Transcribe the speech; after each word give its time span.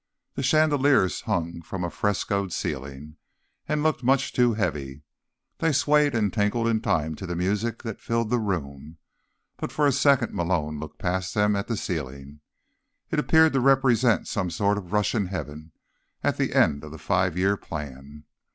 The 0.33 0.41
chandeliers 0.41 1.21
hung 1.27 1.61
from 1.61 1.83
a 1.83 1.91
frescoed 1.91 2.51
ceiling, 2.51 3.17
and 3.69 3.83
looked 3.83 4.01
much 4.03 4.33
too 4.33 4.55
heavy. 4.55 5.03
They 5.59 5.71
swayed 5.71 6.15
and 6.15 6.33
tinkled 6.33 6.67
in 6.67 6.81
time 6.81 7.13
to 7.17 7.27
the 7.27 7.35
music 7.35 7.83
that 7.83 8.01
filled 8.01 8.31
the 8.31 8.39
room, 8.39 8.97
but 9.57 9.71
for 9.71 9.85
a 9.85 9.91
second 9.91 10.33
Malone 10.33 10.79
looked 10.79 10.97
past 10.97 11.35
them 11.35 11.55
at 11.55 11.67
the 11.67 11.77
ceiling. 11.77 12.39
It 13.11 13.19
appeared 13.19 13.53
to 13.53 13.59
represent 13.59 14.27
some 14.27 14.49
sort 14.49 14.79
of 14.79 14.91
Russian 14.91 15.27
heaven, 15.27 15.71
at 16.23 16.37
the 16.37 16.55
end 16.55 16.83
of 16.83 16.89
the 16.89 16.97
Five 16.97 17.37
Year 17.37 17.55
Plan. 17.55 18.23